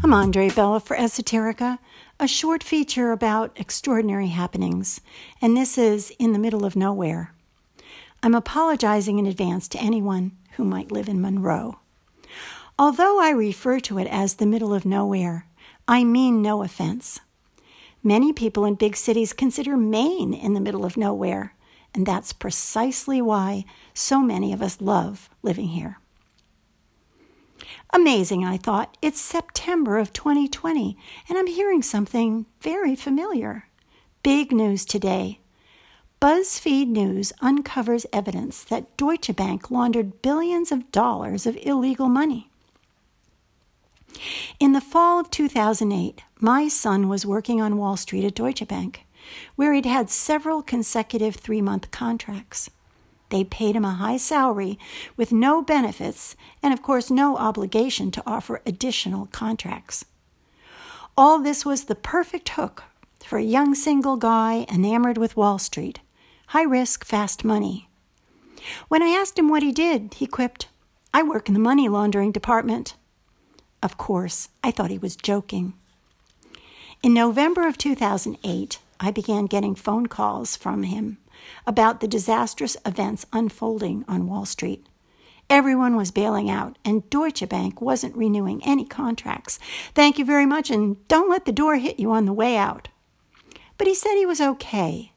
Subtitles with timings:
[0.00, 1.80] I'm Andree Bella for Esoterica,
[2.20, 5.00] a short feature about extraordinary happenings,
[5.42, 7.34] and this is In the Middle of Nowhere.
[8.22, 11.80] I'm apologizing in advance to anyone who might live in Monroe.
[12.78, 15.46] Although I refer to it as the middle of nowhere,
[15.88, 17.18] I mean no offense.
[18.00, 21.54] Many people in big cities consider Maine in the middle of nowhere,
[21.92, 25.98] and that's precisely why so many of us love living here.
[27.92, 28.96] Amazing, I thought.
[29.02, 30.96] It's September of 2020,
[31.28, 33.68] and I'm hearing something very familiar.
[34.22, 35.40] Big news today.
[36.20, 42.50] BuzzFeed News uncovers evidence that Deutsche Bank laundered billions of dollars of illegal money.
[44.58, 49.04] In the fall of 2008, my son was working on Wall Street at Deutsche Bank,
[49.54, 52.68] where he'd had several consecutive three month contracts.
[53.30, 54.78] They paid him a high salary
[55.16, 60.04] with no benefits and, of course, no obligation to offer additional contracts.
[61.16, 62.84] All this was the perfect hook
[63.24, 66.00] for a young single guy enamored with Wall Street
[66.52, 67.88] high risk, fast money.
[68.88, 70.68] When I asked him what he did, he quipped,
[71.12, 72.94] I work in the money laundering department.
[73.82, 75.74] Of course, I thought he was joking.
[77.02, 81.18] In November of 2008, I began getting phone calls from him
[81.66, 84.86] about the disastrous events unfolding on Wall Street.
[85.50, 89.58] Everyone was bailing out, and Deutsche Bank wasn't renewing any contracts.
[89.94, 92.88] Thank you very much, and don't let the door hit you on the way out.
[93.78, 95.12] But he said he was okay.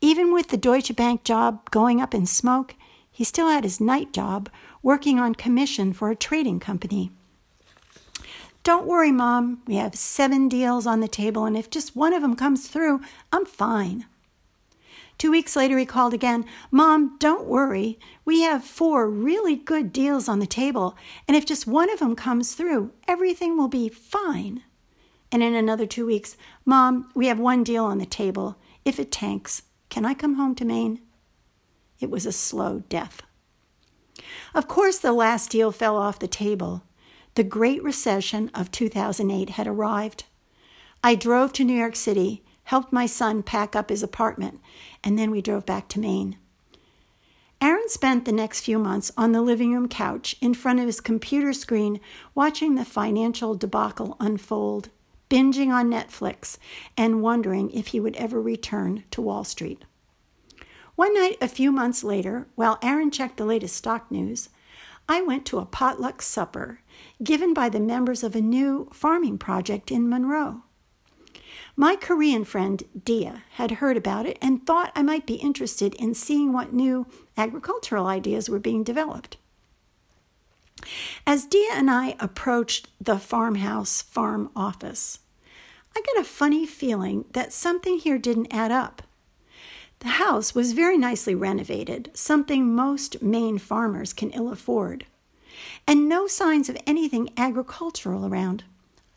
[0.00, 2.74] Even with the Deutsche Bank job going up in smoke,
[3.10, 4.50] he still had his night job
[4.82, 7.10] working on commission for a trading company.
[8.64, 9.62] Don't worry, Mom.
[9.66, 13.00] We have seven deals on the table, and if just one of them comes through,
[13.32, 14.06] I'm fine.
[15.18, 16.44] Two weeks later, he called again.
[16.70, 17.98] Mom, don't worry.
[18.24, 22.16] We have four really good deals on the table, and if just one of them
[22.16, 24.62] comes through, everything will be fine.
[25.30, 28.56] And in another two weeks, Mom, we have one deal on the table.
[28.84, 31.00] If it tanks, can I come home to Maine?
[32.00, 33.22] It was a slow death.
[34.54, 36.82] Of course, the last deal fell off the table.
[37.34, 40.24] The Great Recession of 2008 had arrived.
[41.02, 44.60] I drove to New York City helped my son pack up his apartment,
[45.02, 46.36] and then we drove back to Maine.
[47.60, 51.00] Aaron spent the next few months on the living room couch in front of his
[51.00, 52.00] computer screen
[52.34, 54.90] watching the financial debacle unfold,
[55.30, 56.58] binging on Netflix,
[56.96, 59.84] and wondering if he would ever return to Wall Street.
[60.94, 64.48] One night, a few months later, while Aaron checked the latest stock news,
[65.08, 66.80] I went to a potluck supper
[67.22, 70.64] given by the members of a new farming project in Monroe.
[71.76, 76.14] My Korean friend Dia had heard about it and thought I might be interested in
[76.14, 79.38] seeing what new agricultural ideas were being developed.
[81.26, 85.18] As Dia and I approached the farmhouse farm office,
[85.96, 89.02] I got a funny feeling that something here didn't add up.
[90.00, 95.06] The house was very nicely renovated, something most Maine farmers can ill afford,
[95.88, 98.64] and no signs of anything agricultural around.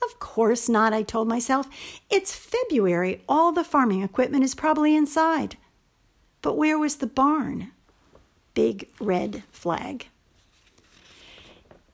[0.08, 1.68] Of course not, I told myself.
[2.10, 3.24] It's February.
[3.28, 5.58] All the farming equipment is probably inside.
[6.42, 7.72] But where was the barn?
[8.54, 10.08] Big red flag.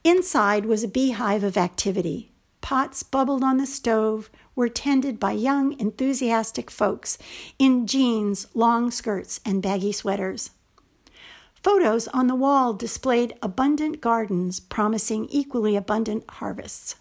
[0.04, 2.30] Inside was a beehive of activity.
[2.60, 7.18] Pots bubbled on the stove, were tended by young, enthusiastic folks
[7.58, 10.50] in jeans, long skirts, and baggy sweaters.
[11.62, 16.96] Photos on the wall displayed abundant gardens promising equally abundant harvests.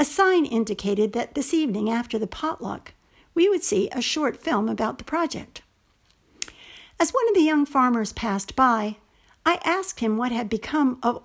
[0.00, 2.92] A sign indicated that this evening after the potluck,
[3.34, 5.62] we would see a short film about the project.
[7.00, 8.96] As one of the young farmers passed by,
[9.46, 11.16] I asked him what had become of